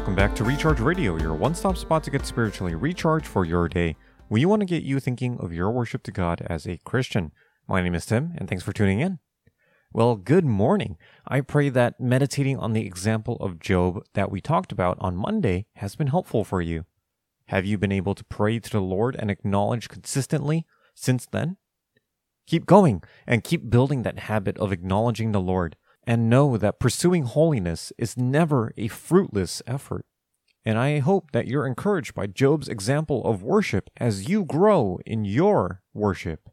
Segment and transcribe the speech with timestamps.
[0.00, 3.68] Welcome back to Recharge Radio, your one stop spot to get spiritually recharged for your
[3.68, 3.96] day.
[4.30, 7.32] We want to get you thinking of your worship to God as a Christian.
[7.68, 9.18] My name is Tim, and thanks for tuning in.
[9.92, 10.96] Well, good morning.
[11.28, 15.66] I pray that meditating on the example of Job that we talked about on Monday
[15.74, 16.86] has been helpful for you.
[17.48, 20.64] Have you been able to pray to the Lord and acknowledge consistently
[20.94, 21.58] since then?
[22.46, 25.76] Keep going and keep building that habit of acknowledging the Lord
[26.06, 30.04] and know that pursuing holiness is never a fruitless effort.
[30.64, 35.24] And I hope that you're encouraged by Job's example of worship as you grow in
[35.24, 36.50] your worship.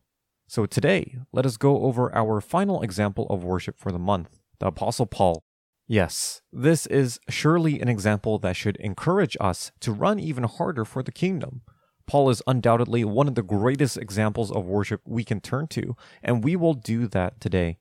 [0.47, 4.67] So today, let us go over our final example of worship for the month, the
[4.67, 5.43] Apostle Paul.
[5.87, 11.03] Yes, this is surely an example that should encourage us to run even harder for
[11.03, 11.61] the kingdom.
[12.05, 16.43] Paul is undoubtedly one of the greatest examples of worship we can turn to, and
[16.43, 17.77] we will do that today.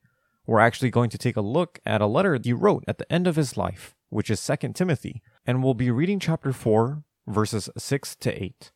[0.47, 3.27] We're actually going to take a look at a letter he wrote at the end
[3.27, 8.15] of his life, which is 2 Timothy, and we'll be reading chapter 4, verses 6
[8.17, 8.71] to 8.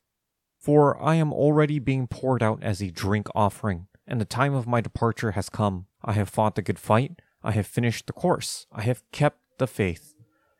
[0.58, 4.66] For I am already being poured out as a drink offering, and the time of
[4.66, 5.86] my departure has come.
[6.04, 9.68] I have fought the good fight, I have finished the course, I have kept the
[9.68, 10.14] faith.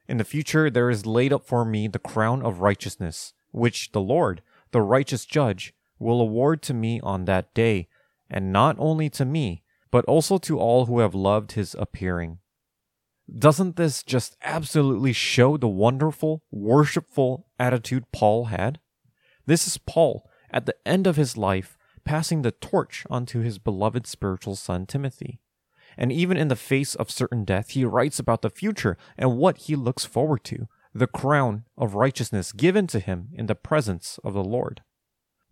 [0.07, 4.01] In the future there is laid up for me the crown of righteousness, which the
[4.01, 7.89] Lord, the righteous judge, will award to me on that day,
[8.31, 12.39] and not only to me, but also to all who have loved his appearing.
[13.39, 18.81] Doesn't this just absolutely show the wonderful, worshipful attitude Paul had?
[19.47, 24.07] This is Paul, at the end of his life, passing the torch onto his beloved
[24.07, 25.41] spiritual son Timothy.
[25.97, 29.59] And even in the face of certain death, he writes about the future and what
[29.59, 34.35] he looks forward to the crown of righteousness given to him in the presence of
[34.35, 34.83] the Lord.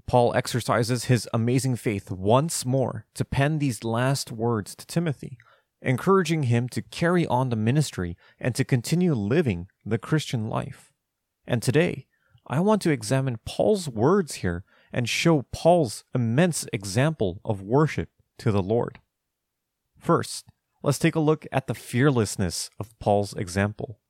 [0.09, 5.37] Paul exercises his amazing faith once more to pen these last words to Timothy,
[5.83, 10.95] encouraging him to carry on the ministry and to continue living the Christian life.
[11.47, 12.07] And today,
[12.47, 18.51] I want to examine Paul's words here and show Paul's immense example of worship to
[18.51, 19.01] the Lord.
[19.99, 20.47] First,
[20.83, 24.01] let's take a look at the fearlessness of Paul's example.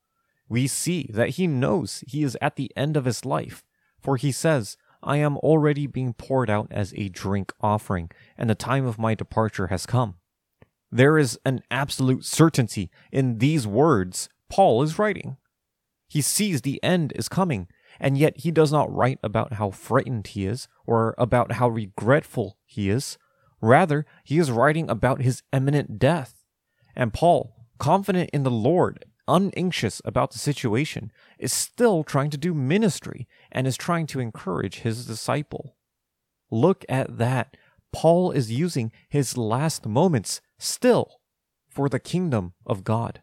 [0.48, 3.64] We see that he knows he is at the end of his life,
[4.00, 8.54] for he says, I am already being poured out as a drink offering, and the
[8.54, 10.16] time of my departure has come.
[10.90, 15.36] There is an absolute certainty in these words Paul is writing.
[16.08, 17.68] He sees the end is coming,
[18.00, 22.56] and yet he does not write about how frightened he is or about how regretful
[22.64, 23.18] he is.
[23.60, 26.44] Rather, he is writing about his imminent death.
[26.96, 32.54] And Paul, confident in the Lord unanxious about the situation, is still trying to do
[32.54, 35.76] ministry and is trying to encourage his disciple.
[36.50, 37.56] Look at that.
[37.92, 41.20] Paul is using his last moments still
[41.68, 43.22] for the kingdom of God.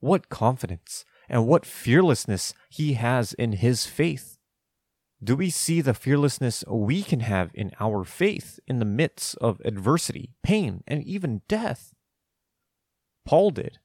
[0.00, 4.38] What confidence and what fearlessness he has in his faith.
[5.22, 9.60] Do we see the fearlessness we can have in our faith in the midst of
[9.64, 11.92] adversity, pain, and even death?
[13.26, 13.78] Paul did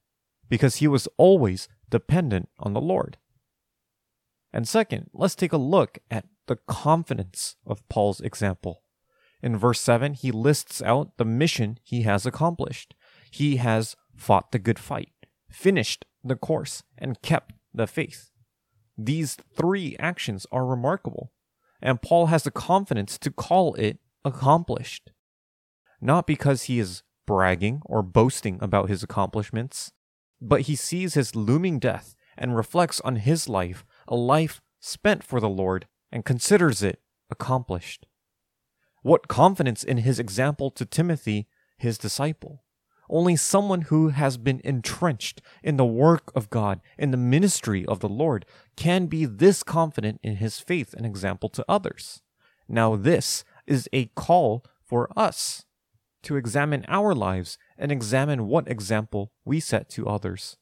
[0.48, 3.18] because he was always dependent on the Lord.
[4.52, 8.82] And second, let's take a look at the confidence of Paul's example.
[9.42, 12.94] In verse 7, he lists out the mission he has accomplished.
[13.30, 15.12] He has fought the good fight,
[15.50, 18.30] finished the course, and kept the faith.
[18.96, 21.32] These three actions are remarkable,
[21.82, 25.10] and Paul has the confidence to call it accomplished.
[26.00, 29.92] Not because he is bragging or boasting about his accomplishments,
[30.40, 35.40] but he sees his looming death and reflects on his life, a life spent for
[35.40, 37.00] the Lord, and considers it
[37.30, 38.06] accomplished.
[39.02, 42.64] What confidence in his example to Timothy, his disciple.
[43.10, 48.00] Only someone who has been entrenched in the work of God, in the ministry of
[48.00, 48.46] the Lord,
[48.76, 52.22] can be this confident in his faith and example to others.
[52.66, 55.66] Now, this is a call for us
[56.22, 60.56] to examine our lives and examine what example we set to others.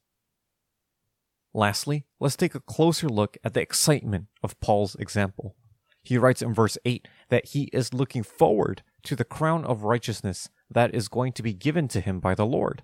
[1.55, 5.55] Lastly, let's take a closer look at the excitement of Paul's example.
[6.03, 10.49] He writes in verse 8 that he is looking forward to the crown of righteousness
[10.70, 12.82] that is going to be given to him by the Lord.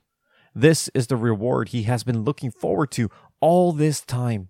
[0.54, 3.10] This is the reward he has been looking forward to
[3.40, 4.48] all this time.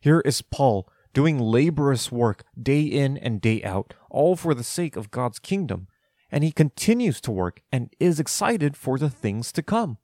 [0.00, 4.96] Here is Paul doing laborious work day in and day out, all for the sake
[4.96, 5.86] of God's kingdom,
[6.34, 9.98] and he continues to work and is excited for the things to come.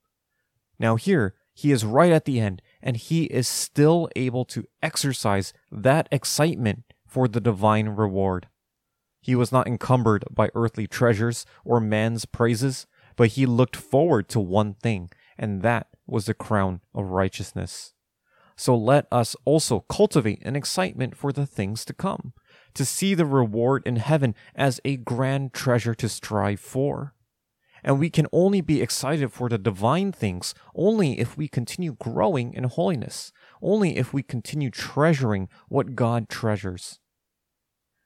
[0.78, 5.52] Now, here, he is right at the end, and he is still able to exercise
[5.72, 8.46] that excitement for the divine reward.
[9.20, 12.86] He was not encumbered by earthly treasures or man's praises,
[13.16, 17.92] but he looked forward to one thing, and that was the crown of righteousness.
[18.54, 22.34] So let us also cultivate an excitement for the things to come,
[22.74, 27.14] to see the reward in heaven as a grand treasure to strive for.
[27.82, 32.52] And we can only be excited for the divine things only if we continue growing
[32.52, 33.32] in holiness,
[33.62, 36.98] only if we continue treasuring what God treasures.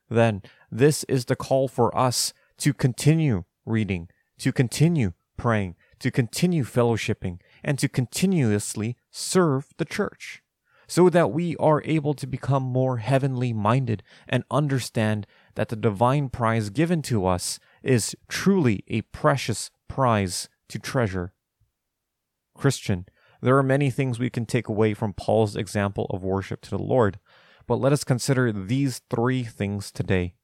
[0.09, 4.09] Then, this is the call for us to continue reading,
[4.39, 10.44] to continue praying, to continue fellowshipping, and to continuously serve the church
[10.95, 15.27] so that we are able to become more heavenly minded and understand
[15.57, 21.33] that the divine prize given to us is truly a precious prize to treasure.
[22.55, 23.07] Christian,
[23.43, 26.79] there are many things we can take away from Paul's example of worship to the
[26.79, 27.19] Lord,
[27.67, 30.35] but let us consider these three things today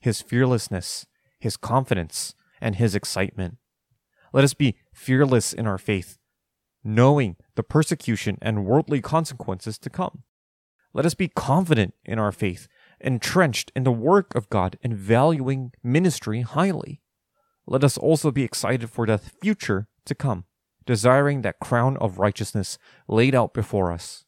[0.00, 1.06] his fearlessness,
[1.40, 3.56] his confidence, and his excitement.
[4.32, 6.18] Let us be fearless in our faith,
[6.84, 10.22] knowing the persecution and worldly consequences to come.
[10.94, 12.66] Let us be confident in our faith,
[13.00, 17.00] entrenched in the work of God, and valuing ministry highly.
[17.66, 20.44] Let us also be excited for the future to come,
[20.86, 24.24] desiring that crown of righteousness laid out before us.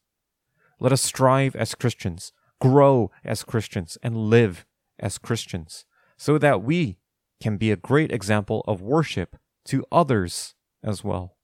[0.79, 4.65] Let us strive as Christians, grow as Christians, and live
[4.99, 5.85] as Christians,
[6.17, 6.99] so that we
[7.41, 10.53] can be a great example of worship to others
[10.83, 11.35] as well.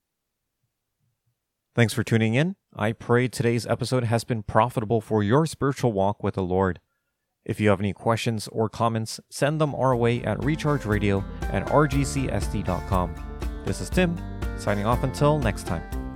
[1.78, 2.56] Thanks for tuning in.
[2.76, 6.80] I pray today's episode has been profitable for your spiritual walk with the Lord.
[7.46, 13.14] If you have any questions or comments, send them our way at rechargeradio at rgcsd.com.
[13.64, 14.18] This is Tim,
[14.58, 16.07] signing off until next time.